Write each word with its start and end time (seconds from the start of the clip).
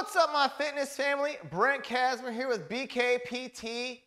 What's 0.00 0.14
up, 0.14 0.32
my 0.32 0.46
fitness 0.46 0.96
family? 0.96 1.38
Brent 1.50 1.82
Kasmer 1.82 2.32
here 2.32 2.46
with 2.46 2.68
BKPT. 2.68 3.98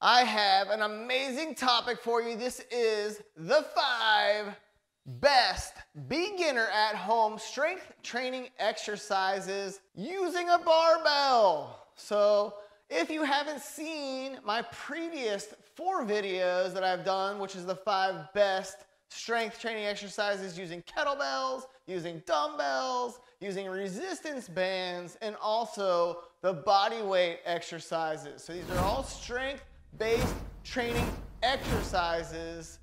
I 0.00 0.24
have 0.24 0.70
an 0.70 0.80
amazing 0.80 1.56
topic 1.56 2.00
for 2.00 2.22
you. 2.22 2.36
This 2.36 2.64
is 2.70 3.20
the 3.36 3.66
five 3.76 4.56
best 5.04 5.74
beginner 6.08 6.68
at 6.72 6.96
home 6.96 7.38
strength 7.38 7.92
training 8.02 8.48
exercises 8.58 9.80
using 9.94 10.48
a 10.48 10.56
barbell. 10.56 11.86
So, 11.96 12.54
if 12.88 13.10
you 13.10 13.22
haven't 13.22 13.60
seen 13.60 14.38
my 14.42 14.62
previous 14.72 15.54
four 15.74 16.02
videos 16.02 16.72
that 16.72 16.82
I've 16.82 17.04
done, 17.04 17.38
which 17.38 17.56
is 17.56 17.66
the 17.66 17.76
five 17.76 18.32
best 18.32 18.86
strength 19.10 19.60
training 19.60 19.84
exercises 19.84 20.58
using 20.58 20.82
kettlebells, 20.82 21.62
using 21.86 22.22
dumbbells, 22.26 23.20
using 23.40 23.68
resistance 23.68 24.48
bands, 24.48 25.18
and 25.20 25.36
also 25.42 26.20
the 26.42 26.52
body 26.52 27.02
weight 27.02 27.40
exercises. 27.44 28.42
So 28.42 28.52
these 28.52 28.70
are 28.70 28.78
all 28.78 29.02
strength 29.02 29.64
based 29.98 30.34
training 30.64 31.06
exercises, 31.42 32.78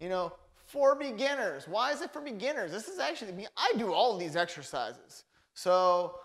you 0.00 0.08
know, 0.08 0.32
for 0.54 0.94
beginners. 0.94 1.68
Why 1.68 1.92
is 1.92 2.00
it 2.00 2.12
for 2.12 2.20
beginners? 2.20 2.72
This 2.72 2.88
is 2.88 2.98
actually, 2.98 3.46
I 3.56 3.72
do 3.78 3.92
all 3.92 4.16
these 4.16 4.34
exercises. 4.34 5.24
So 5.54 6.16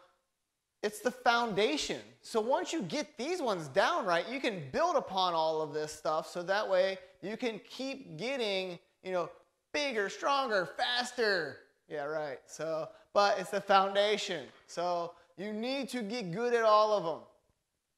it's 0.82 1.00
the 1.00 1.12
foundation. 1.12 2.00
So 2.22 2.40
once 2.40 2.74
you 2.74 2.82
get 2.84 3.18
these 3.18 3.42
ones 3.42 3.68
down 3.68 4.06
right, 4.06 4.28
you 4.30 4.40
can 4.40 4.64
build 4.72 4.96
upon 4.96 5.34
all 5.34 5.62
of 5.62 5.74
this 5.74 5.92
stuff 5.92 6.28
so 6.30 6.42
that 6.44 6.68
way 6.68 6.98
you 7.22 7.38
can 7.38 7.60
keep 7.70 8.18
getting, 8.18 8.80
you 9.04 9.12
know, 9.12 9.30
bigger, 9.74 10.10
stronger, 10.10 10.66
faster. 10.78 11.58
Yeah, 11.88 12.06
right. 12.06 12.40
So, 12.46 12.88
but 13.14 13.40
it's 13.40 13.50
the 13.50 13.62
foundation. 13.62 14.46
So 14.68 15.14
you 15.38 15.54
need 15.54 15.90
to 15.90 16.02
get 16.02 16.32
good 16.32 16.54
at 16.54 16.64
all 16.64 16.94
of 16.94 17.04
them. 17.04 17.20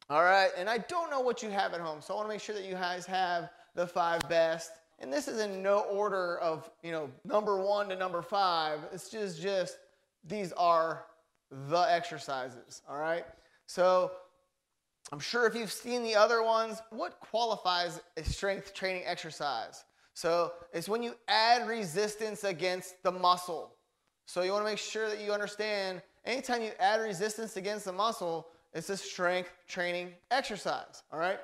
All 0.09 0.23
right. 0.23 0.49
And 0.57 0.69
I 0.69 0.79
don't 0.79 1.09
know 1.09 1.21
what 1.21 1.43
you 1.43 1.49
have 1.49 1.73
at 1.73 1.81
home. 1.81 2.01
So 2.01 2.13
I 2.13 2.17
want 2.17 2.27
to 2.27 2.33
make 2.33 2.41
sure 2.41 2.55
that 2.55 2.65
you 2.65 2.73
guys 2.73 3.05
have 3.05 3.49
the 3.75 3.87
five 3.87 4.27
best. 4.27 4.71
And 4.99 5.11
this 5.11 5.27
is 5.27 5.39
in 5.39 5.61
no 5.61 5.79
order 5.81 6.37
of, 6.39 6.69
you 6.81 6.91
know, 6.91 7.09
number 7.25 7.61
one 7.61 7.89
to 7.89 7.95
number 7.95 8.21
five. 8.21 8.79
It's 8.91 9.09
just, 9.09 9.41
just 9.41 9.77
these 10.25 10.51
are 10.53 11.05
the 11.51 11.81
exercises, 11.81 12.81
all 12.89 12.97
right? 12.97 13.25
So 13.65 14.11
I'm 15.11 15.19
sure 15.19 15.45
if 15.45 15.55
you've 15.55 15.71
seen 15.71 16.03
the 16.03 16.15
other 16.15 16.43
ones, 16.43 16.81
what 16.89 17.19
qualifies 17.19 18.01
a 18.17 18.23
strength 18.23 18.73
training 18.73 19.03
exercise? 19.05 19.83
So 20.13 20.53
it's 20.73 20.87
when 20.87 21.03
you 21.03 21.15
add 21.27 21.67
resistance 21.67 22.43
against 22.43 23.01
the 23.03 23.11
muscle. 23.11 23.75
So 24.25 24.41
you 24.41 24.51
want 24.51 24.65
to 24.65 24.69
make 24.69 24.79
sure 24.79 25.09
that 25.09 25.19
you 25.19 25.31
understand 25.31 26.01
anytime 26.25 26.61
you 26.61 26.71
add 26.79 27.01
resistance 27.01 27.57
against 27.57 27.85
the 27.85 27.91
muscle, 27.91 28.47
it's 28.73 28.89
a 28.89 28.97
strength 28.97 29.51
training 29.67 30.11
exercise, 30.31 31.03
all 31.11 31.19
right? 31.19 31.39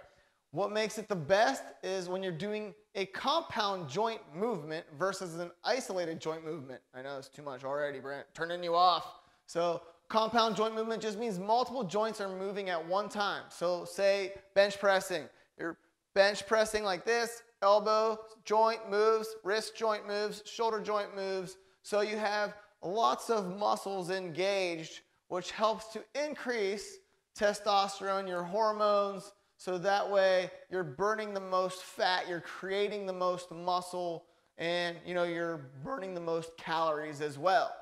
What 0.52 0.72
makes 0.72 0.98
it 0.98 1.08
the 1.08 1.16
best 1.16 1.64
is 1.84 2.10
when 2.10 2.24
you're 2.24 2.32
doing 2.32 2.74
a 2.96 3.06
compound 3.08 3.88
joint 3.88 4.22
movement 4.34 4.86
versus 4.98 5.36
an 5.36 5.52
isolated 5.64 6.20
joint 6.20 6.44
movement. 6.44 6.82
I 6.96 7.04
know 7.04 7.18
it's 7.18 7.30
too 7.30 7.44
much 7.44 7.64
already, 7.64 8.00
Brent. 8.00 8.26
Turning 8.34 8.64
you 8.64 8.76
off. 8.76 9.06
So 9.46 9.82
Compound 10.10 10.56
joint 10.56 10.74
movement 10.74 11.04
just 11.04 11.20
means 11.20 11.38
multiple 11.38 11.84
joints 11.84 12.20
are 12.20 12.36
moving 12.36 12.72
at 12.72 12.88
one 12.88 13.10
time. 13.10 13.44
So 13.50 13.86
say 13.86 14.34
bench 14.56 14.80
pressing. 14.80 15.26
You're 15.60 15.78
bench 16.16 16.48
pressing 16.48 16.84
like 16.84 17.06
this, 17.06 17.44
elbow 17.62 18.20
joint 18.46 18.90
moves, 18.90 19.28
wrist 19.44 19.76
joint 19.76 20.08
moves, 20.08 20.44
shoulder 20.46 20.80
joint 20.80 21.16
moves. 21.16 21.58
So 21.84 22.02
you 22.02 22.18
have 22.18 22.54
lots 22.82 23.30
of 23.30 23.58
muscles 23.58 24.10
engaged, 24.10 25.02
which 25.28 25.52
helps 25.52 25.94
to 25.94 26.04
increase 26.16 26.98
testosterone, 27.38 28.28
your 28.28 28.44
hormones, 28.44 29.32
so 29.60 29.78
that 29.78 30.10
way 30.10 30.50
you're 30.72 30.86
burning 30.86 31.34
the 31.34 31.42
most 31.42 31.84
fat, 31.84 32.30
you're 32.30 32.40
creating 32.40 33.06
the 33.06 33.14
most 33.14 33.52
muscle, 33.52 34.26
and 34.58 34.96
you 35.06 35.14
know 35.14 35.26
you're 35.26 35.70
burning 35.84 36.14
the 36.14 36.22
most 36.22 36.56
calories 36.58 37.20
as 37.20 37.38
well. 37.38 37.76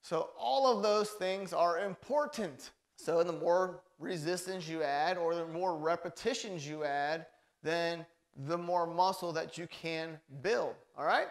So 0.00 0.30
all 0.38 0.66
of 0.66 0.84
those 0.84 1.10
things 1.10 1.52
are 1.52 1.80
important. 1.80 2.70
So 2.96 3.24
the 3.24 3.32
more 3.32 3.82
resistance 3.98 4.68
you 4.68 4.84
add 4.84 5.18
or 5.18 5.34
the 5.34 5.46
more 5.46 5.76
repetitions 5.76 6.68
you 6.68 6.84
add, 6.84 7.26
then 7.64 8.06
the 8.46 8.58
more 8.58 8.86
muscle 8.86 9.32
that 9.32 9.56
you 9.58 9.66
can 9.66 10.18
build. 10.42 10.74
All 10.96 11.04
right? 11.04 11.28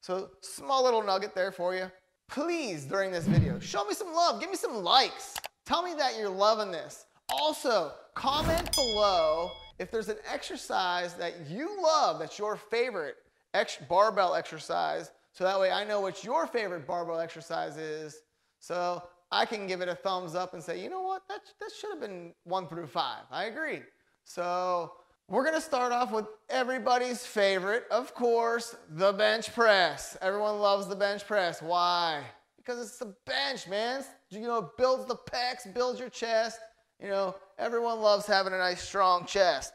So 0.00 0.30
small 0.40 0.84
little 0.84 1.02
nugget 1.02 1.34
there 1.34 1.52
for 1.52 1.74
you. 1.74 1.90
Please, 2.28 2.84
during 2.84 3.10
this 3.10 3.26
video, 3.26 3.58
show 3.58 3.84
me 3.84 3.94
some 3.94 4.12
love. 4.12 4.40
Give 4.40 4.50
me 4.50 4.56
some 4.56 4.82
likes. 4.82 5.36
Tell 5.64 5.82
me 5.82 5.94
that 5.94 6.18
you're 6.18 6.28
loving 6.28 6.70
this. 6.70 7.06
Also, 7.30 7.92
comment 8.14 8.70
below 8.74 9.50
if 9.78 9.90
there's 9.90 10.08
an 10.08 10.18
exercise 10.30 11.14
that 11.14 11.48
you 11.48 11.82
love 11.82 12.18
that's 12.18 12.38
your 12.38 12.56
favorite 12.56 13.16
ex- 13.54 13.78
barbell 13.88 14.34
exercise 14.34 15.10
so 15.34 15.42
that 15.42 15.58
way 15.58 15.72
I 15.72 15.84
know 15.84 16.00
what 16.00 16.22
your 16.22 16.46
favorite 16.46 16.86
barbell 16.86 17.18
exercise 17.18 17.76
is. 17.76 18.22
So 18.60 19.02
I 19.32 19.44
can 19.44 19.66
give 19.66 19.80
it 19.80 19.88
a 19.88 19.94
thumbs 19.94 20.36
up 20.36 20.54
and 20.54 20.62
say, 20.62 20.80
you 20.80 20.88
know 20.88 21.02
what, 21.02 21.22
that, 21.28 21.40
that 21.58 21.70
should 21.78 21.90
have 21.90 22.00
been 22.00 22.32
one 22.44 22.68
through 22.68 22.86
five. 22.86 23.24
I 23.32 23.46
agree. 23.46 23.80
So 24.24 24.92
we're 25.28 25.44
gonna 25.44 25.60
start 25.60 25.92
off 25.92 26.12
with 26.12 26.26
everybody's 26.50 27.24
favorite, 27.24 27.84
of 27.90 28.14
course, 28.14 28.76
the 28.90 29.12
bench 29.12 29.54
press. 29.54 30.16
Everyone 30.20 30.58
loves 30.58 30.86
the 30.86 30.96
bench 30.96 31.26
press. 31.26 31.62
Why? 31.62 32.22
Because 32.56 32.80
it's 32.80 32.98
the 32.98 33.14
bench, 33.24 33.66
man. 33.66 34.04
You 34.30 34.40
know, 34.40 34.58
it 34.58 34.76
builds 34.76 35.06
the 35.06 35.16
pecs, 35.16 35.72
builds 35.72 35.98
your 35.98 36.10
chest. 36.10 36.60
You 37.00 37.08
know, 37.08 37.34
everyone 37.58 38.00
loves 38.00 38.26
having 38.26 38.52
a 38.52 38.58
nice 38.58 38.82
strong 38.82 39.26
chest. 39.26 39.74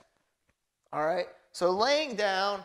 All 0.94 1.06
right. 1.06 1.28
So 1.52 1.72
laying 1.72 2.16
down, 2.16 2.64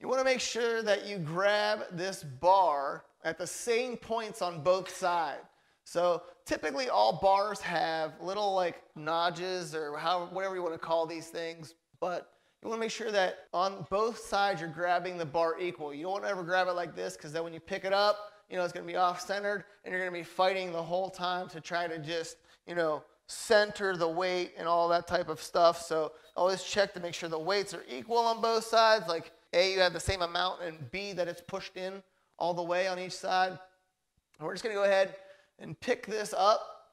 you 0.00 0.08
want 0.08 0.20
to 0.20 0.24
make 0.24 0.40
sure 0.40 0.82
that 0.82 1.06
you 1.06 1.18
grab 1.18 1.84
this 1.92 2.24
bar 2.24 3.04
at 3.24 3.38
the 3.38 3.46
same 3.46 3.96
points 3.96 4.42
on 4.42 4.62
both 4.62 4.94
sides. 4.94 5.44
So 5.84 6.22
typically 6.44 6.88
all 6.88 7.18
bars 7.20 7.60
have 7.60 8.12
little 8.20 8.54
like 8.54 8.82
notches 8.96 9.74
or 9.74 9.96
how, 9.96 10.26
whatever 10.32 10.54
you 10.54 10.62
want 10.62 10.74
to 10.74 10.78
call 10.78 11.06
these 11.06 11.28
things, 11.28 11.74
but 12.02 12.32
you 12.60 12.68
want 12.68 12.80
to 12.80 12.84
make 12.84 12.90
sure 12.90 13.12
that 13.12 13.46
on 13.54 13.86
both 13.88 14.18
sides 14.18 14.60
you're 14.60 14.68
grabbing 14.68 15.16
the 15.16 15.24
bar 15.24 15.60
equal. 15.60 15.94
You 15.94 16.02
don't 16.02 16.12
want 16.12 16.24
to 16.24 16.30
ever 16.30 16.42
grab 16.42 16.66
it 16.66 16.72
like 16.72 16.96
this 16.96 17.16
because 17.16 17.32
then 17.32 17.44
when 17.44 17.54
you 17.54 17.60
pick 17.60 17.84
it 17.84 17.92
up, 17.92 18.32
you 18.50 18.56
know, 18.56 18.64
it's 18.64 18.72
going 18.72 18.84
to 18.84 18.92
be 18.92 18.96
off-centered 18.96 19.64
and 19.84 19.92
you're 19.92 20.00
going 20.00 20.12
to 20.12 20.18
be 20.18 20.24
fighting 20.24 20.72
the 20.72 20.82
whole 20.82 21.08
time 21.08 21.48
to 21.50 21.60
try 21.60 21.86
to 21.86 22.00
just, 22.00 22.38
you 22.66 22.74
know, 22.74 23.04
center 23.28 23.96
the 23.96 24.08
weight 24.08 24.52
and 24.58 24.66
all 24.66 24.88
that 24.88 25.06
type 25.06 25.28
of 25.28 25.40
stuff. 25.40 25.80
So 25.80 26.10
always 26.36 26.64
check 26.64 26.92
to 26.94 27.00
make 27.00 27.14
sure 27.14 27.28
the 27.28 27.38
weights 27.38 27.72
are 27.72 27.84
equal 27.88 28.18
on 28.18 28.42
both 28.42 28.64
sides. 28.64 29.06
Like 29.06 29.30
a, 29.52 29.72
you 29.72 29.78
have 29.78 29.92
the 29.92 30.00
same 30.00 30.22
amount, 30.22 30.60
and 30.60 30.90
B, 30.90 31.12
that 31.12 31.28
it's 31.28 31.40
pushed 31.40 31.76
in 31.76 32.02
all 32.36 32.52
the 32.52 32.64
way 32.64 32.88
on 32.88 32.98
each 32.98 33.12
side. 33.12 33.50
And 34.40 34.46
we're 34.46 34.54
just 34.54 34.64
going 34.64 34.74
to 34.74 34.80
go 34.82 34.88
ahead 34.88 35.14
and 35.60 35.78
pick 35.78 36.06
this 36.06 36.34
up. 36.36 36.88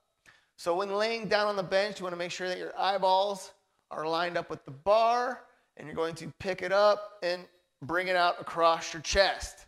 So 0.56 0.75
when 0.75 0.92
laying 0.92 1.28
down 1.28 1.48
on 1.48 1.56
the 1.56 1.64
bench, 1.64 2.00
you 2.00 2.03
want 2.03 2.14
to 2.14 2.19
make 2.19 2.31
sure 2.31 2.48
that 2.48 2.59
your 2.59 2.78
eyeballs 2.78 3.53
are 3.92 4.08
lined 4.08 4.38
up 4.38 4.50
with 4.50 4.64
the 4.66 4.72
bar, 4.72 5.42
and 5.78 5.88
you're 5.88 5.96
going 5.96 6.16
to 6.16 6.32
pick 6.40 6.62
it 6.62 6.72
up 6.72 7.20
and 7.24 7.44
bring 7.82 8.08
it 8.08 8.16
out 8.16 8.40
across 8.40 8.94
your 8.94 9.02
chest. 9.02 9.66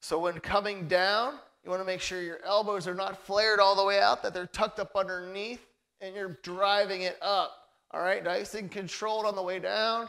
So 0.00 0.18
when 0.18 0.38
coming 0.40 0.86
down, 0.86 1.34
you 1.64 1.70
want 1.70 1.80
to 1.80 1.86
make 1.86 2.00
sure 2.00 2.22
your 2.22 2.44
elbows 2.44 2.86
are 2.86 2.94
not 2.94 3.20
flared 3.26 3.60
all 3.60 3.74
the 3.74 3.84
way 3.84 4.00
out, 4.00 4.22
that 4.22 4.32
they're 4.32 4.46
tucked 4.46 4.78
up 4.78 4.92
underneath, 4.94 5.66
and 6.00 6.14
you're 6.14 6.38
driving 6.42 7.02
it 7.02 7.18
up. 7.20 7.52
All 7.90 8.00
right, 8.00 8.22
nice 8.22 8.54
and 8.54 8.70
controlled 8.70 9.24
on 9.24 9.34
the 9.34 9.42
way 9.42 9.58
down, 9.58 10.08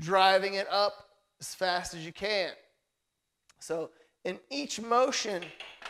driving 0.00 0.54
it 0.54 0.66
up 0.70 0.92
as 1.40 1.54
fast 1.54 1.94
as 1.94 2.04
you 2.04 2.12
can. 2.12 2.50
So, 3.60 3.90
in 4.24 4.38
each 4.50 4.80
motion, 4.80 5.42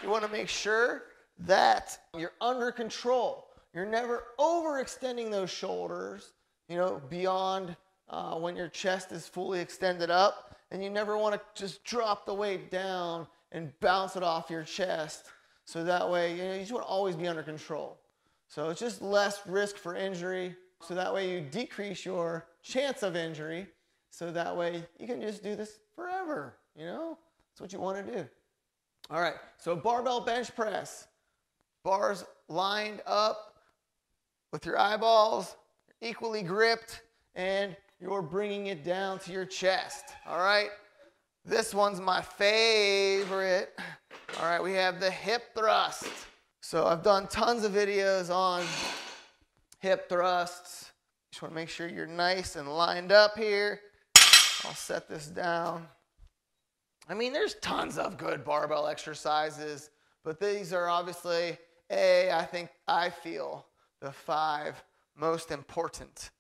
you 0.03 0.09
want 0.09 0.25
to 0.25 0.31
make 0.31 0.49
sure 0.49 1.05
that 1.41 1.99
you're 2.17 2.33
under 2.41 2.71
control. 2.71 3.49
You're 3.75 3.87
never 3.87 4.25
overextending 4.39 5.31
those 5.31 5.51
shoulders, 5.51 6.33
you 6.69 6.77
know, 6.77 7.01
beyond 7.11 7.77
uh, 8.09 8.35
when 8.37 8.57
your 8.57 8.69
chest 8.69 9.13
is 9.13 9.27
fully 9.27 9.61
extended 9.61 10.11
up. 10.11 10.57
And 10.71 10.83
you 10.83 10.89
never 10.89 11.19
want 11.19 11.35
to 11.35 11.41
just 11.61 11.85
drop 11.85 12.25
the 12.25 12.35
weight 12.35 12.71
down 12.71 13.27
and 13.53 13.73
bounce 13.81 14.17
it 14.17 14.23
off 14.23 14.49
your 14.49 14.63
chest. 14.63 15.27
So 15.65 15.85
that 15.85 16.09
way, 16.09 16.33
you 16.33 16.43
know, 16.45 16.55
you 16.55 16.61
just 16.61 16.73
want 16.73 16.85
to 16.85 16.89
always 16.89 17.15
be 17.15 17.29
under 17.29 17.43
control. 17.43 17.99
So 18.49 18.71
it's 18.71 18.81
just 18.81 19.03
less 19.03 19.47
risk 19.47 19.77
for 19.77 19.95
injury. 19.95 20.57
So 20.81 20.95
that 20.95 21.13
way 21.13 21.31
you 21.31 21.41
decrease 21.41 22.05
your 22.05 22.47
chance 22.63 23.03
of 23.03 23.17
injury 23.17 23.67
so 24.11 24.31
that 24.31 24.55
way 24.57 24.85
you 24.99 25.07
can 25.07 25.21
just 25.21 25.43
do 25.43 25.57
this 25.57 25.79
forever, 25.95 26.55
you 26.77 26.85
know? 26.85 27.19
That's 27.49 27.61
what 27.61 27.73
you 27.73 27.81
want 27.81 28.07
to 28.07 28.13
do. 28.13 28.29
All 29.11 29.21
right, 29.21 29.35
so 29.59 29.75
barbell 29.75 30.21
bench 30.21 30.55
press. 30.55 31.07
Bars 31.83 32.25
lined 32.49 33.03
up 33.07 33.55
with 34.53 34.65
your 34.65 34.79
eyeballs, 34.79 35.57
equally 36.03 36.43
gripped, 36.43 37.03
and 37.37 37.77
you're 38.01 38.23
bringing 38.23 38.67
it 38.67 38.85
down 38.85 39.21
to 39.21 39.33
your 39.33 39.47
chest. 39.47 40.07
All 40.27 40.39
right, 40.39 40.71
this 41.45 41.73
one's 41.73 42.01
my 42.01 42.21
favorite. 42.21 43.71
All 44.39 44.47
right, 44.47 44.63
we 44.63 44.73
have 44.73 44.99
the 44.99 45.11
hip 45.11 45.55
thrust. 45.57 46.11
So 46.61 46.87
I've 46.87 47.03
done 47.03 47.29
tons 47.29 47.65
of 47.65 47.73
videos 47.73 48.35
on 48.35 48.65
hip 49.79 50.09
thrusts. 50.09 50.91
Just 51.31 51.41
want 51.41 51.53
to 51.53 51.55
make 51.55 51.69
sure 51.69 51.89
you're 51.89 52.07
nice 52.07 52.57
and 52.57 52.69
lined 52.69 53.13
up 53.13 53.39
here. 53.39 53.81
I'll 54.65 54.75
set 54.75 55.09
this 55.09 55.29
down. 55.29 55.87
I 57.09 57.15
mean, 57.15 57.33
there's 57.33 57.55
tons 57.57 57.97
of 57.99 58.17
good 58.17 58.45
barbell 58.45 58.87
exercises, 58.87 59.91
but 60.25 60.41
these 60.41 60.73
are 60.73 60.89
obviously, 60.89 61.59
A, 61.91 62.31
I 62.31 62.45
think, 62.45 62.71
I 62.87 63.11
feel 63.11 63.67
the 64.01 64.13
five 64.13 64.83
most 65.17 65.51
important. 65.51 66.31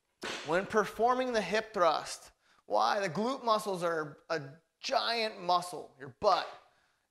When 0.46 0.66
performing 0.66 1.32
the 1.32 1.40
hip 1.40 1.74
thrust, 1.74 2.30
why? 2.66 3.00
The 3.00 3.08
glute 3.08 3.44
muscles 3.44 3.82
are 3.82 4.18
a 4.30 4.40
giant 4.80 5.42
muscle, 5.42 5.90
your 5.98 6.14
butt, 6.20 6.48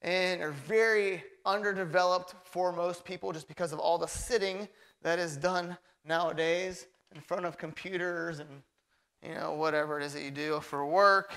and 0.01 0.41
are 0.41 0.51
very 0.51 1.23
underdeveloped 1.45 2.35
for 2.43 2.71
most 2.71 3.05
people 3.05 3.31
just 3.31 3.47
because 3.47 3.71
of 3.71 3.79
all 3.79 3.97
the 3.97 4.07
sitting 4.07 4.67
that 5.01 5.19
is 5.19 5.37
done 5.37 5.77
nowadays 6.05 6.87
in 7.13 7.21
front 7.21 7.45
of 7.45 7.57
computers 7.57 8.39
and 8.39 8.49
you 9.23 9.33
know 9.35 9.53
whatever 9.53 9.99
it 9.99 10.03
is 10.03 10.13
that 10.13 10.23
you 10.23 10.31
do 10.31 10.59
for 10.59 10.85
work 10.85 11.33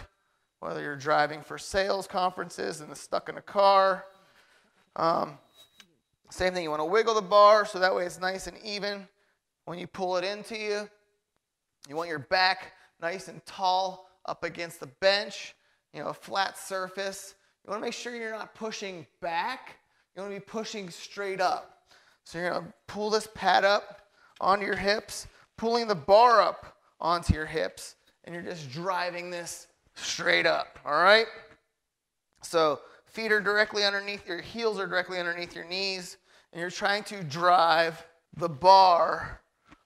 whether 0.61 0.83
you're 0.83 0.97
driving 0.97 1.43
for 1.43 1.59
sales 1.59 2.07
conferences 2.07 2.81
and 2.81 2.97
stuck 2.97 3.29
in 3.29 3.37
a 3.37 3.43
car 3.43 4.05
um, 4.97 5.39
same 6.31 6.53
thing 6.53 6.63
you 6.63 6.71
want 6.71 6.81
to 6.81 6.87
wiggle 6.87 7.15
the 7.15 7.23
bar 7.23 7.67
so 7.67 7.79
that 7.79 7.95
way 7.95 8.05
it's 8.05 8.21
nice 8.21 8.47
and 8.47 8.57
even 8.65 9.07
when 9.65 9.79
you 9.79 9.87
pull 9.87 10.17
it 10.17 10.25
into 10.25 10.57
you 10.57 10.89
you 11.89 11.97
want 11.97 12.09
your 12.09 12.19
back 12.19 12.73
nice 13.01 13.29
and 13.29 13.45
tall 13.47 14.09
up 14.27 14.45
against 14.45 14.81
the 14.81 14.87
bench 15.01 15.55
you 15.95 16.03
know 16.03 16.09
a 16.09 16.15
flat 16.15 16.59
surface. 16.59 17.35
You 17.65 17.71
want 17.71 17.81
to 17.81 17.87
make 17.87 17.95
sure 17.95 18.15
you're 18.15 18.33
not 18.33 18.55
pushing 18.55 19.07
back. 19.23 19.77
You 20.15 20.23
want 20.23 20.35
to 20.35 20.41
be 20.41 20.45
pushing 20.45 20.91
straight 20.91 21.41
up. 21.41 21.79
So 22.25 22.39
you're 22.39 22.51
going 22.51 22.65
to 22.65 22.73
pull 22.89 23.11
this 23.11 23.29
pad 23.35 23.65
up 23.65 24.03
onto 24.41 24.67
your 24.67 24.77
hips, 24.77 25.29
pulling 25.57 25.87
the 25.87 25.95
bar 25.95 26.43
up 26.43 26.77
onto 27.01 27.33
your 27.33 27.47
hips, 27.47 27.95
and 28.25 28.35
you're 28.35 28.45
just 28.45 28.71
driving 28.71 29.31
this 29.31 29.69
straight 29.95 30.47
up, 30.47 30.79
all 30.85 31.01
right? 31.01 31.27
So 32.43 32.81
feet 33.07 33.31
are 33.31 33.41
directly 33.41 33.85
underneath, 33.85 34.27
your 34.27 34.41
heels 34.41 34.79
are 34.81 34.87
directly 34.87 35.19
underneath 35.19 35.55
your 35.55 35.67
knees, 35.67 36.17
and 36.53 36.61
you're 36.61 36.71
trying 36.71 37.05
to 37.05 37.23
drive 37.23 38.05
the 38.37 38.49
bar 38.49 39.41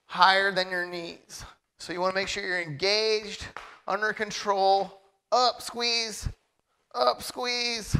higher 0.09 0.51
than 0.51 0.71
your 0.71 0.87
knees. 0.87 1.45
So 1.77 1.93
you 1.93 2.01
want 2.01 2.13
to 2.13 2.19
make 2.19 2.27
sure 2.27 2.43
you're 2.43 2.59
engaged, 2.59 3.45
under 3.87 4.11
control, 4.11 5.01
up, 5.31 5.61
squeeze, 5.61 6.27
up, 6.95 7.21
squeeze, 7.21 7.95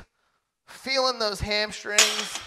feeling 0.65 1.19
those 1.19 1.39
hamstrings. 1.39 2.39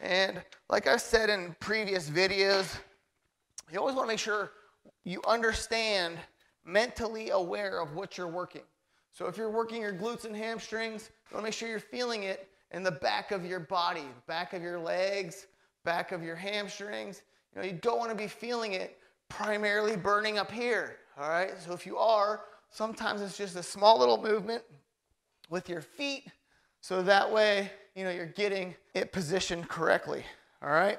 And 0.00 0.40
like 0.68 0.86
I 0.86 0.96
said 0.96 1.28
in 1.28 1.56
previous 1.58 2.08
videos, 2.08 2.78
you 3.72 3.80
always 3.80 3.96
want 3.96 4.06
to 4.06 4.12
make 4.12 4.20
sure 4.20 4.52
you 5.02 5.20
understand, 5.26 6.16
mentally 6.64 7.30
aware 7.30 7.82
of 7.82 7.96
what 7.96 8.16
you're 8.16 8.28
working. 8.28 8.62
So 9.10 9.26
if 9.26 9.36
you're 9.36 9.50
working 9.50 9.82
your 9.82 9.92
glutes 9.92 10.24
and 10.24 10.36
hamstrings, 10.36 11.10
you 11.28 11.34
want 11.34 11.42
to 11.42 11.48
make 11.48 11.54
sure 11.54 11.68
you're 11.68 11.80
feeling 11.80 12.22
it 12.22 12.48
in 12.70 12.84
the 12.84 12.92
back 12.92 13.32
of 13.32 13.44
your 13.44 13.58
body, 13.58 14.06
back 14.28 14.52
of 14.52 14.62
your 14.62 14.78
legs, 14.78 15.48
back 15.84 16.12
of 16.12 16.22
your 16.22 16.36
hamstrings. 16.36 17.22
You 17.52 17.60
know, 17.60 17.66
you 17.66 17.72
don't 17.72 17.98
want 17.98 18.10
to 18.10 18.16
be 18.16 18.28
feeling 18.28 18.74
it 18.74 18.98
primarily 19.30 19.96
burning 19.96 20.36
up 20.36 20.50
here. 20.50 20.96
All 21.18 21.30
right. 21.30 21.52
So 21.64 21.72
if 21.72 21.86
you 21.86 21.96
are, 21.96 22.42
sometimes 22.68 23.22
it's 23.22 23.38
just 23.38 23.56
a 23.56 23.62
small 23.62 23.98
little 23.98 24.20
movement 24.20 24.62
with 25.48 25.68
your 25.68 25.80
feet, 25.80 26.26
so 26.82 27.02
that 27.02 27.30
way, 27.30 27.70
you 27.94 28.04
know, 28.04 28.10
you're 28.10 28.26
getting 28.26 28.74
it 28.94 29.12
positioned 29.12 29.68
correctly. 29.68 30.24
All 30.62 30.70
right. 30.70 30.98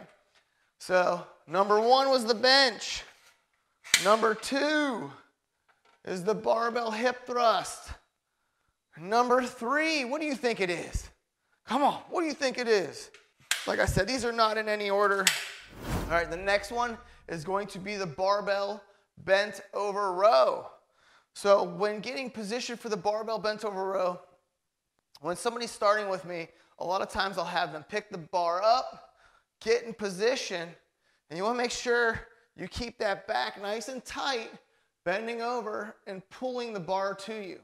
So 0.79 1.23
number 1.47 1.79
one 1.79 2.09
was 2.09 2.25
the 2.25 2.33
bench. 2.33 3.03
Number 4.03 4.33
two 4.33 5.11
is 6.05 6.23
the 6.23 6.33
barbell 6.33 6.91
hip 6.91 7.25
thrust. 7.25 7.91
Number 8.99 9.43
three, 9.43 10.03
what 10.05 10.19
do 10.19 10.27
you 10.27 10.35
think 10.35 10.59
it 10.59 10.69
is? 10.69 11.09
Come 11.65 11.83
on, 11.83 12.01
what 12.09 12.21
do 12.21 12.27
you 12.27 12.33
think 12.33 12.57
it 12.57 12.67
is? 12.67 13.09
Like 13.65 13.79
I 13.79 13.85
said, 13.85 14.07
these 14.07 14.25
are 14.25 14.31
not 14.31 14.57
in 14.57 14.67
any 14.67 14.89
order. 14.89 15.25
All 16.05 16.11
right, 16.11 16.29
the 16.29 16.35
next 16.35 16.71
one 16.71 16.97
is 17.31 17.43
going 17.43 17.65
to 17.67 17.79
be 17.79 17.95
the 17.95 18.05
barbell 18.05 18.83
bent 19.25 19.61
over 19.73 20.13
row. 20.13 20.67
So, 21.33 21.63
when 21.63 22.01
getting 22.01 22.29
positioned 22.29 22.79
for 22.79 22.89
the 22.89 22.97
barbell 22.97 23.39
bent 23.39 23.65
over 23.65 23.87
row, 23.87 24.19
when 25.21 25.35
somebody's 25.35 25.71
starting 25.71 26.09
with 26.09 26.25
me, 26.25 26.49
a 26.77 26.85
lot 26.85 27.01
of 27.01 27.09
times 27.09 27.37
I'll 27.39 27.45
have 27.45 27.71
them 27.71 27.83
pick 27.87 28.11
the 28.11 28.17
bar 28.19 28.61
up 28.61 29.11
get 29.61 29.83
in 29.83 29.93
position, 29.93 30.69
and 31.29 31.37
you 31.37 31.43
want 31.43 31.55
to 31.55 31.61
make 31.63 31.71
sure 31.71 32.19
you 32.57 32.67
keep 32.67 32.97
that 32.97 33.27
back 33.27 33.61
nice 33.61 33.87
and 33.87 34.03
tight, 34.03 34.49
bending 35.05 35.41
over 35.41 35.95
and 36.07 36.27
pulling 36.29 36.73
the 36.73 36.79
bar 36.79 37.13
to 37.13 37.33
you. 37.33 37.59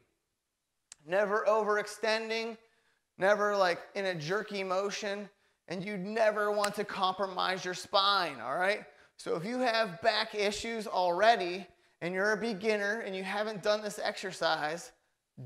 Never 1.06 1.44
overextending, 1.48 2.58
never 3.18 3.58
like 3.58 3.80
in 3.96 4.06
a 4.06 4.16
jerky 4.16 4.63
motion, 4.63 5.28
and 5.68 5.84
you 5.84 5.98
never 5.98 6.52
want 6.52 6.75
to 6.75 6.84
compromise 6.84 7.66
your 7.66 7.74
spine, 7.74 8.40
all 8.40 8.56
right? 8.56 8.86
So 9.18 9.36
if 9.36 9.44
you 9.44 9.60
have 9.60 10.02
back 10.02 10.36
issues 10.36 10.88
already 10.88 11.68
and 12.02 12.14
you're 12.14 12.31
a 12.31 12.38
beginner 12.38 13.02
and 13.02 13.16
you 13.16 13.24
haven't 13.24 13.64
done 13.64 13.81
this 13.81 14.00
exercise, 14.02 14.92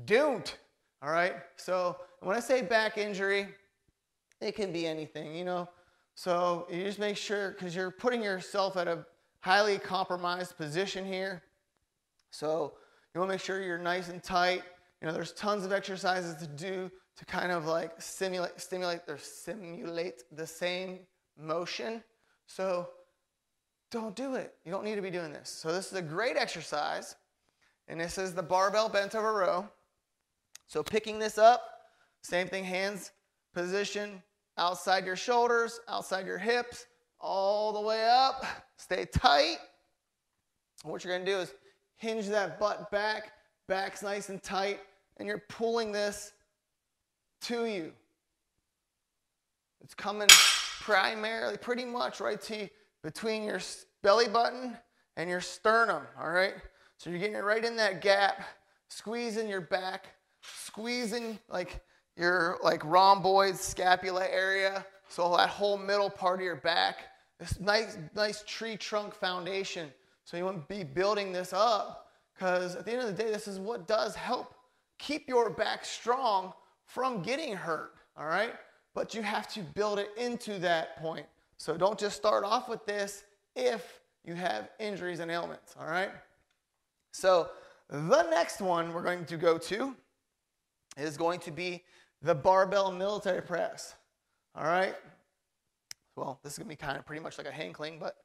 don't, 0.04 0.56
all 1.02 1.10
right? 1.10 1.36
So 1.56 1.96
when 2.20 2.36
I 2.36 2.40
say 2.40 2.62
back 2.62 2.98
injury, 2.98 3.48
it 4.40 4.54
can 4.54 4.72
be 4.72 4.86
anything, 4.86 5.34
you 5.34 5.44
know, 5.44 5.68
so 6.14 6.66
you 6.70 6.84
just 6.84 6.98
make 6.98 7.16
sure, 7.16 7.52
because 7.52 7.74
you're 7.74 7.90
putting 7.90 8.22
yourself 8.22 8.76
at 8.76 8.86
a 8.86 9.06
highly 9.40 9.78
compromised 9.78 10.56
position 10.56 11.04
here. 11.04 11.42
So 12.30 12.74
you 13.14 13.20
want 13.20 13.30
to 13.30 13.34
make 13.34 13.40
sure 13.40 13.62
you're 13.62 13.78
nice 13.78 14.08
and 14.08 14.22
tight. 14.22 14.62
You 15.00 15.08
know, 15.08 15.14
there's 15.14 15.32
tons 15.32 15.64
of 15.64 15.72
exercises 15.72 16.36
to 16.36 16.46
do 16.46 16.90
to 17.16 17.24
kind 17.24 17.52
of 17.52 17.66
like 17.66 18.00
simulate, 18.00 18.60
stimulate 18.60 19.00
or 19.08 19.18
simulate 19.18 20.22
the 20.32 20.46
same 20.46 21.00
motion. 21.38 22.02
So 22.46 22.88
don't 23.92 24.16
do 24.16 24.34
it. 24.34 24.54
You 24.64 24.72
don't 24.72 24.84
need 24.84 24.96
to 24.96 25.02
be 25.02 25.10
doing 25.10 25.32
this. 25.32 25.48
So 25.48 25.70
this 25.70 25.92
is 25.92 25.98
a 25.98 26.02
great 26.02 26.36
exercise. 26.36 27.14
And 27.86 28.00
this 28.00 28.18
is 28.18 28.34
the 28.34 28.42
barbell 28.42 28.88
bent 28.88 29.14
over 29.14 29.32
row. 29.34 29.68
So 30.66 30.82
picking 30.82 31.18
this 31.18 31.38
up, 31.38 31.62
same 32.22 32.48
thing, 32.48 32.64
hands 32.64 33.12
position, 33.54 34.22
outside 34.56 35.04
your 35.04 35.16
shoulders, 35.16 35.78
outside 35.88 36.26
your 36.26 36.38
hips, 36.38 36.86
all 37.20 37.72
the 37.72 37.80
way 37.80 38.08
up. 38.08 38.44
Stay 38.78 39.04
tight. 39.04 39.58
What 40.82 41.04
you're 41.04 41.12
going 41.12 41.26
to 41.26 41.30
do 41.30 41.38
is 41.38 41.52
hinge 41.96 42.28
that 42.28 42.58
butt 42.58 42.90
back, 42.90 43.32
back's 43.68 44.02
nice 44.02 44.30
and 44.30 44.42
tight, 44.42 44.80
and 45.18 45.28
you're 45.28 45.44
pulling 45.48 45.92
this 45.92 46.32
to 47.42 47.66
you. 47.66 47.92
It's 49.82 49.94
coming 49.94 50.28
primarily, 50.80 51.56
pretty 51.56 51.84
much 51.84 52.20
right 52.20 52.40
to 52.42 52.56
you, 52.56 52.68
between 53.02 53.44
your 53.44 53.60
belly 54.02 54.28
button 54.28 54.76
and 55.16 55.28
your 55.28 55.40
sternum, 55.40 56.02
all 56.20 56.30
right? 56.30 56.54
So 56.96 57.10
you're 57.10 57.18
getting 57.18 57.36
it 57.36 57.44
right 57.44 57.64
in 57.64 57.76
that 57.76 58.00
gap, 58.00 58.42
squeezing 58.88 59.48
your 59.48 59.60
back, 59.60 60.06
squeezing 60.42 61.38
like 61.48 61.80
your 62.16 62.58
like 62.62 62.84
rhomboid 62.84 63.56
scapula 63.56 64.26
area. 64.28 64.84
So 65.08 65.36
that 65.36 65.48
whole 65.48 65.76
middle 65.76 66.10
part 66.10 66.40
of 66.40 66.44
your 66.44 66.56
back, 66.56 66.98
this 67.38 67.58
nice, 67.60 67.98
nice 68.14 68.44
tree 68.46 68.76
trunk 68.76 69.14
foundation. 69.14 69.90
So 70.24 70.36
you 70.36 70.44
want 70.44 70.68
to 70.68 70.74
be 70.74 70.84
building 70.84 71.32
this 71.32 71.52
up 71.52 72.06
because 72.34 72.76
at 72.76 72.84
the 72.84 72.92
end 72.92 73.00
of 73.02 73.06
the 73.08 73.22
day, 73.22 73.30
this 73.30 73.48
is 73.48 73.58
what 73.58 73.86
does 73.88 74.14
help 74.14 74.54
keep 74.98 75.28
your 75.28 75.50
back 75.50 75.84
strong 75.84 76.52
from 76.86 77.22
getting 77.22 77.54
hurt. 77.54 77.94
All 78.16 78.26
right. 78.26 78.54
But 78.94 79.14
you 79.14 79.22
have 79.22 79.48
to 79.54 79.60
build 79.60 79.98
it 79.98 80.10
into 80.16 80.58
that 80.60 80.98
point. 80.98 81.26
So 81.62 81.76
don't 81.76 81.96
just 81.96 82.16
start 82.16 82.42
off 82.42 82.68
with 82.68 82.84
this 82.86 83.22
if 83.54 84.00
you 84.24 84.34
have 84.34 84.70
injuries 84.80 85.20
and 85.20 85.30
ailments. 85.30 85.76
All 85.78 85.86
right. 85.86 86.10
So 87.12 87.50
the 87.88 88.24
next 88.30 88.60
one 88.60 88.92
we're 88.92 89.04
going 89.04 89.24
to 89.26 89.36
go 89.36 89.58
to 89.58 89.94
is 90.96 91.16
going 91.16 91.38
to 91.38 91.52
be 91.52 91.84
the 92.20 92.34
barbell 92.34 92.90
military 92.90 93.42
press. 93.42 93.94
All 94.56 94.64
right? 94.64 94.96
Well, 96.16 96.40
this 96.42 96.54
is 96.54 96.58
going 96.58 96.66
to 96.66 96.72
be 96.72 96.74
kind 96.74 96.98
of 96.98 97.06
pretty 97.06 97.22
much 97.22 97.38
like 97.38 97.46
a 97.46 97.52
hang 97.52 97.72
clean, 97.72 98.00
but. 98.00 98.16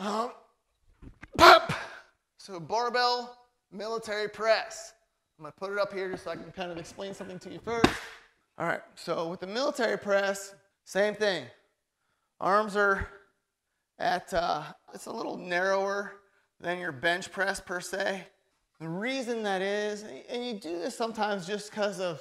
Um, 0.00 0.30
pop! 1.36 1.70
So, 2.38 2.58
barbell 2.58 3.36
military 3.70 4.30
press. 4.30 4.94
I'm 5.38 5.42
going 5.42 5.52
to 5.52 5.58
put 5.58 5.70
it 5.70 5.78
up 5.78 5.92
here 5.92 6.10
just 6.10 6.24
so 6.24 6.30
I 6.30 6.36
can 6.36 6.50
kind 6.50 6.72
of 6.72 6.78
explain 6.78 7.12
something 7.12 7.38
to 7.40 7.52
you 7.52 7.58
first. 7.62 7.90
All 8.56 8.66
right, 8.66 8.80
so 8.94 9.28
with 9.28 9.40
the 9.40 9.46
military 9.46 9.98
press, 9.98 10.54
same 10.86 11.14
thing. 11.14 11.44
Arms 12.40 12.76
are 12.76 13.08
at, 13.98 14.32
uh, 14.34 14.62
it's 14.92 15.06
a 15.06 15.12
little 15.12 15.36
narrower 15.36 16.12
than 16.60 16.78
your 16.78 16.92
bench 16.92 17.32
press 17.32 17.60
per 17.60 17.80
se. 17.80 18.26
The 18.80 18.88
reason 18.88 19.42
that 19.44 19.62
is, 19.62 20.04
and 20.28 20.44
you 20.44 20.54
do 20.54 20.78
this 20.78 20.96
sometimes 20.96 21.46
just 21.46 21.70
because 21.70 21.98
of 21.98 22.20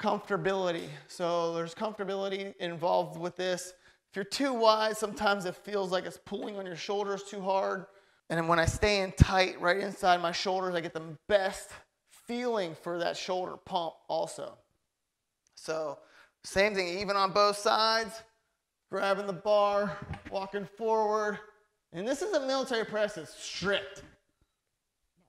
comfortability. 0.00 0.88
So 1.06 1.54
there's 1.54 1.74
comfortability 1.74 2.54
involved 2.56 3.18
with 3.18 3.36
this. 3.36 3.72
If 4.10 4.16
you're 4.16 4.24
too 4.24 4.54
wide, 4.54 4.96
sometimes 4.96 5.44
it 5.44 5.54
feels 5.54 5.92
like 5.92 6.04
it's 6.04 6.18
pulling 6.24 6.56
on 6.56 6.66
your 6.66 6.76
shoulders 6.76 7.22
too 7.22 7.40
hard. 7.40 7.86
And 8.30 8.48
when 8.48 8.58
I 8.58 8.66
stay 8.66 9.00
in 9.00 9.12
tight 9.12 9.60
right 9.60 9.78
inside 9.78 10.20
my 10.20 10.32
shoulders, 10.32 10.74
I 10.74 10.80
get 10.80 10.94
the 10.94 11.16
best 11.28 11.70
feeling 12.26 12.74
for 12.82 12.98
that 12.98 13.16
shoulder 13.16 13.56
pump 13.56 13.94
also. 14.08 14.58
So, 15.54 15.98
same 16.44 16.74
thing, 16.74 16.98
even 16.98 17.16
on 17.16 17.32
both 17.32 17.56
sides, 17.56 18.22
grabbing 18.90 19.26
the 19.26 19.32
bar, 19.32 19.96
walking 20.30 20.66
forward. 20.76 21.38
And 21.92 22.06
this 22.06 22.22
is 22.22 22.34
a 22.34 22.46
military 22.46 22.84
press, 22.84 23.16
it's 23.16 23.34
strict. 23.34 24.02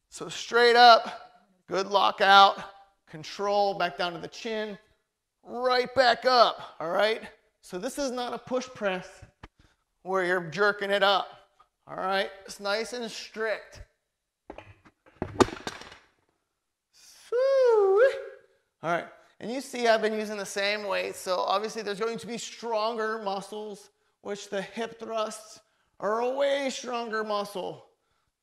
So, 0.10 0.28
straight 0.28 0.76
up, 0.76 1.32
good 1.68 1.88
lockout, 1.88 2.64
control 3.08 3.76
back 3.76 3.98
down 3.98 4.14
to 4.14 4.20
the 4.20 4.28
chin, 4.28 4.78
right 5.44 5.94
back 5.96 6.26
up, 6.26 6.76
all 6.80 6.90
right? 6.90 7.22
So, 7.62 7.78
this 7.78 7.98
is 7.98 8.12
not 8.12 8.34
a 8.34 8.38
push 8.38 8.68
press 8.68 9.08
where 10.04 10.26
you're 10.26 10.50
jerking 10.50 10.90
it 10.90 11.04
up, 11.04 11.28
all 11.88 11.98
right? 11.98 12.30
It's 12.46 12.60
nice 12.60 12.94
and 12.94 13.10
strict. 13.10 13.82
All 18.82 18.92
right, 18.92 19.08
and 19.40 19.52
you 19.52 19.62
see 19.62 19.88
I've 19.88 20.02
been 20.02 20.14
using 20.14 20.38
the 20.38 20.46
same 20.46 20.86
weight, 20.86 21.16
so 21.16 21.38
obviously 21.38 21.82
there's 21.82 22.00
going 22.00 22.18
to 22.18 22.28
be 22.28 22.38
stronger 22.38 23.22
muscles, 23.24 23.90
which 24.22 24.50
the 24.50 24.62
hip 24.62 25.00
thrusts 25.00 25.62
are 26.00 26.22
a 26.22 26.30
way 26.30 26.70
stronger 26.70 27.24
muscle 27.24 27.86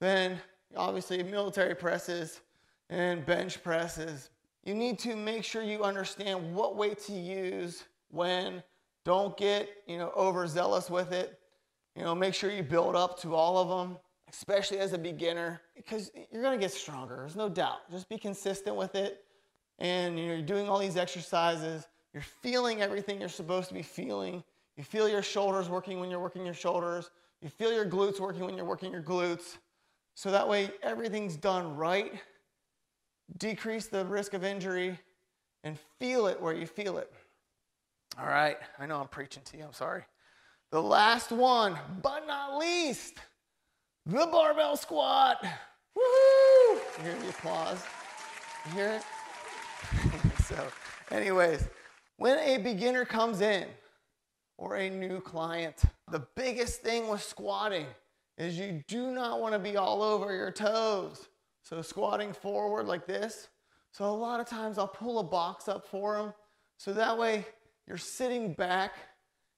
than 0.00 0.38
obviously 0.74 1.22
military 1.22 1.74
presses 1.74 2.40
and 2.88 3.26
bench 3.26 3.62
presses. 3.62 4.30
You 4.64 4.74
need 4.74 4.98
to 5.00 5.16
make 5.16 5.44
sure 5.44 5.62
you 5.62 5.84
understand 5.84 6.54
what 6.54 6.76
weight 6.76 6.98
to 7.06 7.12
use 7.12 7.84
when. 8.10 8.62
Don't 9.04 9.36
get, 9.36 9.68
you 9.86 9.98
know, 9.98 10.12
overzealous 10.16 10.90
with 10.90 11.12
it. 11.12 11.38
You 11.94 12.02
know, 12.02 12.14
make 12.14 12.34
sure 12.34 12.50
you 12.50 12.62
build 12.62 12.96
up 12.96 13.18
to 13.20 13.34
all 13.34 13.58
of 13.58 13.68
them, 13.68 13.96
especially 14.28 14.78
as 14.78 14.92
a 14.92 14.98
beginner, 14.98 15.60
because 15.76 16.10
you're 16.32 16.42
going 16.42 16.58
to 16.58 16.62
get 16.62 16.72
stronger. 16.72 17.16
There's 17.18 17.36
no 17.36 17.48
doubt. 17.48 17.90
Just 17.90 18.08
be 18.08 18.18
consistent 18.18 18.74
with 18.74 18.96
it 18.96 19.25
and 19.78 20.18
you're 20.18 20.42
doing 20.42 20.68
all 20.68 20.78
these 20.78 20.96
exercises, 20.96 21.86
you're 22.12 22.22
feeling 22.42 22.80
everything 22.80 23.20
you're 23.20 23.28
supposed 23.28 23.68
to 23.68 23.74
be 23.74 23.82
feeling. 23.82 24.42
You 24.76 24.84
feel 24.84 25.08
your 25.08 25.22
shoulders 25.22 25.68
working 25.68 26.00
when 26.00 26.10
you're 26.10 26.20
working 26.20 26.44
your 26.44 26.54
shoulders. 26.54 27.10
You 27.42 27.48
feel 27.48 27.72
your 27.72 27.86
glutes 27.86 28.18
working 28.20 28.44
when 28.44 28.56
you're 28.56 28.66
working 28.66 28.90
your 28.90 29.02
glutes. 29.02 29.58
So 30.14 30.30
that 30.30 30.48
way 30.48 30.70
everything's 30.82 31.36
done 31.36 31.76
right. 31.76 32.12
Decrease 33.38 33.86
the 33.86 34.04
risk 34.06 34.34
of 34.34 34.44
injury 34.44 34.98
and 35.62 35.78
feel 35.98 36.26
it 36.26 36.40
where 36.40 36.54
you 36.54 36.66
feel 36.66 36.98
it. 36.98 37.12
All 38.18 38.26
right, 38.26 38.56
I 38.78 38.86
know 38.86 38.98
I'm 38.98 39.08
preaching 39.08 39.42
to 39.44 39.58
you, 39.58 39.64
I'm 39.64 39.74
sorry. 39.74 40.04
The 40.70 40.82
last 40.82 41.32
one, 41.32 41.78
but 42.02 42.26
not 42.26 42.56
least, 42.58 43.18
the 44.06 44.26
barbell 44.26 44.76
squat. 44.76 45.44
Woohoo! 45.96 46.78
You 46.98 47.02
hear 47.02 47.14
the 47.20 47.28
applause? 47.28 47.82
You 48.66 48.72
hear 48.72 48.88
it? 48.88 49.02
so, 50.48 50.68
anyways, 51.10 51.68
when 52.16 52.38
a 52.38 52.58
beginner 52.58 53.04
comes 53.04 53.40
in 53.40 53.66
or 54.58 54.76
a 54.76 54.88
new 54.88 55.20
client, 55.20 55.82
the 56.10 56.26
biggest 56.34 56.82
thing 56.82 57.08
with 57.08 57.22
squatting 57.22 57.86
is 58.38 58.58
you 58.58 58.82
do 58.86 59.10
not 59.10 59.40
want 59.40 59.54
to 59.54 59.58
be 59.58 59.76
all 59.76 60.02
over 60.02 60.34
your 60.34 60.50
toes. 60.50 61.28
So, 61.62 61.82
squatting 61.82 62.32
forward 62.32 62.86
like 62.86 63.06
this. 63.06 63.48
So, 63.92 64.04
a 64.04 64.10
lot 64.10 64.40
of 64.40 64.46
times 64.46 64.78
I'll 64.78 64.88
pull 64.88 65.18
a 65.18 65.24
box 65.24 65.68
up 65.68 65.86
for 65.88 66.16
them. 66.16 66.32
So 66.78 66.92
that 66.92 67.16
way 67.16 67.46
you're 67.86 67.96
sitting 67.96 68.52
back 68.52 68.94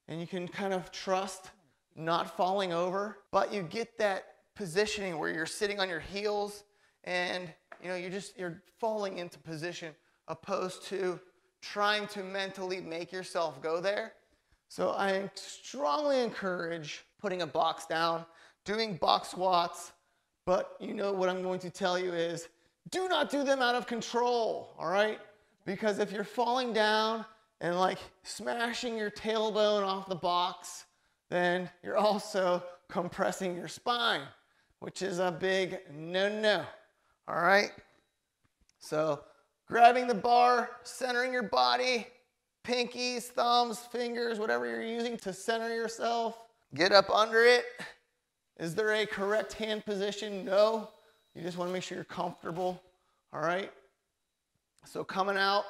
and 0.06 0.20
you 0.20 0.26
can 0.26 0.46
kind 0.46 0.72
of 0.72 0.90
trust 0.92 1.50
not 1.96 2.36
falling 2.36 2.72
over, 2.72 3.18
but 3.32 3.52
you 3.52 3.62
get 3.62 3.98
that 3.98 4.24
positioning 4.54 5.18
where 5.18 5.30
you're 5.30 5.46
sitting 5.46 5.80
on 5.80 5.88
your 5.88 6.00
heels 6.00 6.64
and 7.04 7.48
you 7.82 7.88
know 7.88 7.94
you're 7.94 8.10
just 8.10 8.36
you're 8.38 8.62
falling 8.78 9.18
into 9.18 9.38
position 9.38 9.94
opposed 10.28 10.84
to 10.84 11.18
trying 11.60 12.06
to 12.08 12.22
mentally 12.22 12.80
make 12.80 13.12
yourself 13.12 13.60
go 13.60 13.80
there. 13.80 14.12
So 14.68 14.90
I 14.90 15.30
strongly 15.34 16.20
encourage 16.20 17.04
putting 17.20 17.42
a 17.42 17.46
box 17.46 17.86
down, 17.86 18.24
doing 18.64 18.96
box 18.96 19.30
squats, 19.30 19.92
but 20.44 20.76
you 20.78 20.94
know 20.94 21.12
what 21.12 21.28
I'm 21.28 21.42
going 21.42 21.60
to 21.60 21.70
tell 21.70 21.98
you 21.98 22.12
is 22.12 22.48
do 22.90 23.08
not 23.08 23.30
do 23.30 23.44
them 23.44 23.60
out 23.60 23.74
of 23.74 23.86
control, 23.86 24.74
all 24.78 24.88
right? 24.88 25.18
Because 25.64 25.98
if 25.98 26.12
you're 26.12 26.24
falling 26.24 26.72
down 26.72 27.24
and 27.60 27.78
like 27.78 27.98
smashing 28.22 28.96
your 28.96 29.10
tailbone 29.10 29.84
off 29.84 30.08
the 30.08 30.14
box, 30.14 30.84
then 31.28 31.68
you're 31.82 31.96
also 31.96 32.62
compressing 32.88 33.56
your 33.56 33.68
spine, 33.68 34.22
which 34.80 35.02
is 35.02 35.18
a 35.18 35.30
big 35.30 35.78
no 35.92 36.28
no, 36.28 36.64
all 37.26 37.42
right? 37.42 37.72
So 38.78 39.20
grabbing 39.68 40.06
the 40.06 40.14
bar, 40.14 40.70
centering 40.82 41.32
your 41.32 41.42
body, 41.42 42.06
pinkies, 42.64 43.24
thumbs, 43.24 43.78
fingers, 43.78 44.38
whatever 44.38 44.66
you're 44.66 44.82
using 44.82 45.16
to 45.18 45.32
center 45.32 45.74
yourself. 45.74 46.38
Get 46.74 46.92
up 46.92 47.10
under 47.10 47.44
it. 47.44 47.64
Is 48.58 48.74
there 48.74 48.92
a 48.92 49.06
correct 49.06 49.52
hand 49.52 49.84
position? 49.84 50.44
No. 50.44 50.90
You 51.34 51.42
just 51.42 51.56
want 51.56 51.68
to 51.68 51.72
make 51.72 51.82
sure 51.82 51.96
you're 51.96 52.04
comfortable. 52.04 52.82
All 53.32 53.40
right. 53.40 53.70
So 54.84 55.04
coming 55.04 55.36
out, 55.36 55.64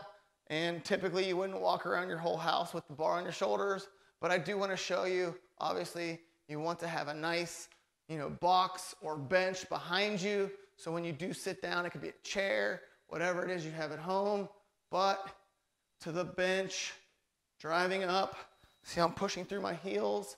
and 0.47 0.85
typically 0.85 1.27
you 1.29 1.37
wouldn't 1.37 1.61
walk 1.61 1.85
around 1.85 2.09
your 2.09 2.19
whole 2.19 2.37
house 2.37 2.73
with 2.73 2.87
the 2.89 2.95
bar 2.95 3.13
on 3.15 3.25
your 3.25 3.33
shoulders, 3.33 3.89
but 4.21 4.31
I 4.31 4.39
do 4.39 4.57
want 4.57 4.71
to 4.71 4.77
show 4.77 5.05
you, 5.05 5.35
obviously, 5.59 6.21
you 6.49 6.59
want 6.59 6.79
to 6.81 6.89
have 6.89 7.09
a 7.09 7.15
nice, 7.15 7.69
you 8.09 8.17
know, 8.17 8.31
box 8.31 8.95
or 9.03 9.17
bench 9.17 9.69
behind 9.69 10.21
you. 10.23 10.51
So 10.77 10.91
when 10.91 11.05
you 11.05 11.13
do 11.13 11.33
sit 11.33 11.61
down, 11.61 11.85
it 11.85 11.91
could 11.91 12.01
be 12.01 12.09
a 12.09 12.15
chair, 12.23 12.83
whatever 13.09 13.45
it 13.45 13.51
is 13.51 13.65
you 13.65 13.73
have 13.73 13.93
at 13.93 13.99
home, 13.99 14.49
butt 14.91 15.29
to 16.01 16.13
the 16.13 16.25
bench, 16.25 16.93
driving 17.61 18.05
up. 18.05 18.37
See, 18.85 19.01
how 19.01 19.07
I'm 19.07 19.13
pushing 19.13 19.45
through 19.45 19.61
my 19.61 19.75
heels. 19.75 20.37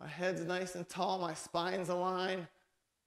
My 0.00 0.08
head's 0.08 0.40
nice 0.40 0.74
and 0.74 0.88
tall, 0.88 1.18
my 1.18 1.34
spine's 1.34 1.88
aligned. 1.88 2.46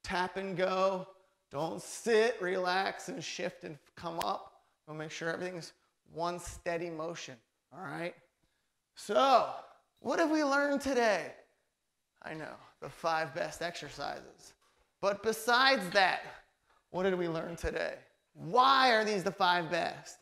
Tap 0.03 0.37
and 0.37 0.55
go. 0.55 1.07
Don't 1.51 1.81
sit, 1.81 2.37
relax, 2.41 3.09
and 3.09 3.23
shift 3.23 3.63
and 3.63 3.77
come 3.95 4.19
up. 4.19 4.61
We'll 4.87 4.95
make 4.95 5.11
sure 5.11 5.29
everything's 5.29 5.73
one 6.13 6.39
steady 6.39 6.89
motion. 6.89 7.35
All 7.73 7.83
right? 7.83 8.13
So, 8.95 9.49
what 9.99 10.19
have 10.19 10.29
we 10.29 10.43
learned 10.43 10.81
today? 10.81 11.33
I 12.23 12.33
know, 12.33 12.53
the 12.81 12.89
five 12.89 13.33
best 13.33 13.61
exercises. 13.61 14.53
But 15.01 15.21
besides 15.23 15.89
that, 15.91 16.21
what 16.91 17.03
did 17.03 17.15
we 17.15 17.27
learn 17.27 17.55
today? 17.55 17.95
Why 18.35 18.91
are 18.91 19.05
these 19.05 19.23
the 19.23 19.31
five 19.31 19.71
best? 19.71 20.17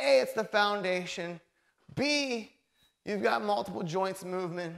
A, 0.00 0.20
it's 0.20 0.32
the 0.32 0.44
foundation. 0.44 1.40
B, 1.94 2.52
you've 3.04 3.22
got 3.22 3.44
multiple 3.44 3.82
joints 3.82 4.24
movement. 4.24 4.76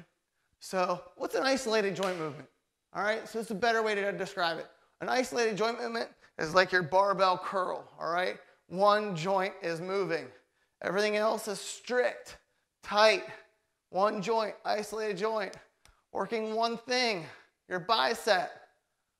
So, 0.60 1.00
what's 1.16 1.34
an 1.34 1.42
isolated 1.42 1.94
joint 1.94 2.18
movement? 2.18 2.48
All 2.94 3.02
right, 3.02 3.28
so 3.28 3.38
it's 3.38 3.50
a 3.50 3.54
better 3.54 3.82
way 3.82 3.94
to 3.94 4.12
describe 4.12 4.58
it. 4.58 4.66
An 5.00 5.08
isolated 5.08 5.56
joint 5.56 5.80
movement 5.80 6.08
is 6.38 6.54
like 6.54 6.72
your 6.72 6.82
barbell 6.82 7.38
curl, 7.38 7.88
all 8.00 8.10
right? 8.10 8.36
One 8.68 9.14
joint 9.14 9.54
is 9.62 9.80
moving. 9.80 10.26
Everything 10.82 11.16
else 11.16 11.48
is 11.48 11.60
strict, 11.60 12.38
tight, 12.82 13.24
one 13.90 14.22
joint, 14.22 14.54
isolated 14.64 15.18
joint, 15.18 15.54
working 16.12 16.54
one 16.54 16.78
thing, 16.78 17.26
your 17.68 17.80
bicep, 17.80 18.50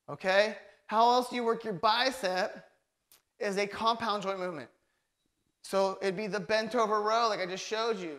okay? 0.09 0.57
How 0.87 1.11
else 1.11 1.29
do 1.29 1.37
you 1.37 1.45
work 1.45 1.63
your 1.63 1.75
bicep? 1.75 2.65
Is 3.41 3.57
a 3.57 3.67
compound 3.67 4.23
joint 4.23 4.39
movement. 4.39 4.69
So 5.63 5.99
it'd 6.01 6.17
be 6.17 6.27
the 6.27 6.41
bent 6.41 6.75
over 6.75 7.01
row, 7.01 7.29
like 7.29 7.41
I 7.41 7.47
just 7.47 7.67
showed 7.67 7.99
you. 7.99 8.19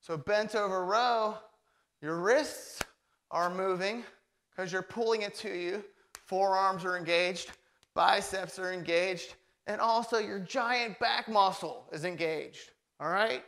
So 0.00 0.16
bent 0.16 0.54
over 0.54 0.84
row, 0.84 1.36
your 2.00 2.20
wrists 2.20 2.80
are 3.30 3.50
moving 3.50 4.04
because 4.50 4.72
you're 4.72 4.82
pulling 4.82 5.22
it 5.22 5.34
to 5.36 5.56
you. 5.56 5.84
Forearms 6.26 6.84
are 6.84 6.96
engaged, 6.96 7.52
biceps 7.94 8.58
are 8.58 8.72
engaged, 8.72 9.34
and 9.66 9.80
also 9.80 10.18
your 10.18 10.38
giant 10.38 10.98
back 10.98 11.28
muscle 11.28 11.86
is 11.92 12.04
engaged. 12.04 12.70
All 13.00 13.10
right? 13.10 13.42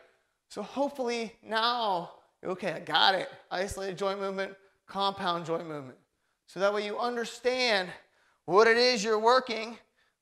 So 0.49 0.63
hopefully 0.63 1.33
now, 1.43 2.11
okay, 2.45 2.73
I 2.73 2.81
got 2.81 3.15
it. 3.15 3.29
Isolated 3.51 3.97
joint 3.97 4.19
movement, 4.19 4.55
compound 4.87 5.47
joint 5.47 5.69
movement. 5.69 5.99
So 6.47 6.59
that 6.59 6.75
way 6.75 6.85
you 6.85 6.99
understand 6.99 7.89
what 8.47 8.67
it 8.67 8.77
is 8.77 9.05
you're 9.05 9.21
working 9.21 9.79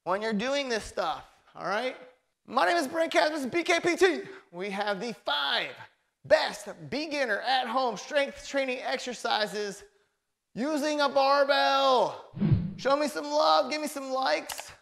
when 0.09 0.23
you're 0.23 0.33
doing 0.33 0.71
this 0.71 0.85
stuff, 0.85 1.23
all 1.55 1.67
right? 1.67 1.95
My 2.47 2.65
name 2.65 2.79
is 2.79 2.89
Brent 2.89 3.13
Kasmer, 3.13 3.51
BKPT. 3.51 4.27
We 4.53 4.71
have 4.71 5.01
the 5.01 5.13
five 5.13 5.69
best 6.25 6.67
beginner 6.89 7.41
at 7.41 7.67
home 7.67 7.99
strength 7.99 8.49
training 8.49 8.79
exercises 8.83 9.85
using 10.55 11.03
a 11.03 11.11
barbell. 11.11 12.33
Show 12.79 12.97
me 12.97 13.07
some 13.07 13.27
love, 13.27 13.71
give 13.71 13.83
me 13.83 13.87
some 13.87 14.11
likes, 14.11 14.73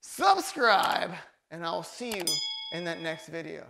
subscribe, 0.00 1.10
and 1.50 1.62
I'll 1.62 1.82
see 1.82 2.16
you 2.16 2.24
in 2.72 2.84
that 2.84 3.02
next 3.02 3.28
video. 3.28 3.66